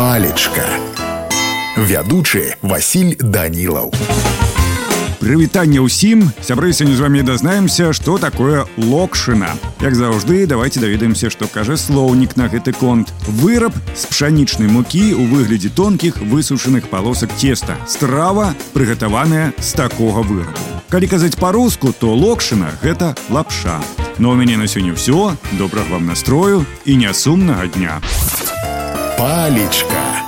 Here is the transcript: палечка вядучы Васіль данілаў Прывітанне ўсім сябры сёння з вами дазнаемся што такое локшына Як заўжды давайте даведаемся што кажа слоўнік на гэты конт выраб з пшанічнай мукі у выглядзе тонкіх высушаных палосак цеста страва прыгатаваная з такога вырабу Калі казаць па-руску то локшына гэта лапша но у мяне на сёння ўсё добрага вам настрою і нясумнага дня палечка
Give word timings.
палечка 0.00 0.66
вядучы 1.76 2.56
Васіль 2.62 3.16
данілаў 3.20 3.92
Прывітанне 5.20 5.80
ўсім 5.80 6.28
сябры 6.44 6.70
сёння 6.76 6.94
з 6.94 7.02
вами 7.02 7.20
дазнаемся 7.26 7.90
што 7.96 8.16
такое 8.20 8.64
локшына 8.76 9.56
Як 9.80 9.96
заўжды 9.96 10.46
давайте 10.46 10.80
даведаемся 10.80 11.30
што 11.30 11.48
кажа 11.48 11.76
слоўнік 11.76 12.36
на 12.36 12.46
гэты 12.52 12.76
конт 12.76 13.12
выраб 13.26 13.72
з 13.96 14.06
пшанічнай 14.06 14.68
мукі 14.68 15.16
у 15.16 15.26
выглядзе 15.26 15.72
тонкіх 15.72 16.20
высушаных 16.20 16.88
палосак 16.92 17.32
цеста 17.34 17.74
страва 17.88 18.54
прыгатаваная 18.76 19.52
з 19.58 19.72
такога 19.72 20.22
вырабу 20.22 20.64
Калі 20.88 21.06
казаць 21.10 21.34
па-руску 21.34 21.90
то 21.90 22.14
локшына 22.14 22.70
гэта 22.84 23.16
лапша 23.28 23.80
но 24.18 24.30
у 24.30 24.34
мяне 24.38 24.56
на 24.56 24.68
сёння 24.68 24.94
ўсё 24.94 25.34
добрага 25.58 25.98
вам 25.98 26.06
настрою 26.06 26.64
і 26.84 26.96
нясумнага 26.96 27.66
дня 27.66 28.00
палечка 29.17 30.20